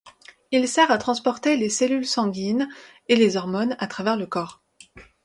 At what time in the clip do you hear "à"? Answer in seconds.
0.89-0.97, 3.77-3.85